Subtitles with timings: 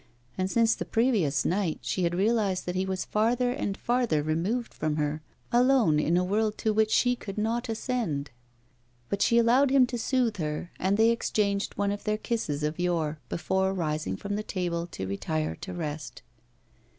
[0.35, 4.73] And, since the previous night, she had realised that he was farther and farther removed
[4.73, 8.31] from her, alone in a world to which she could not ascend.
[9.09, 12.79] But she allowed him to soothe her, and they exchanged one of their kisses of
[12.79, 16.23] yore, before rising from the table to retire to rest.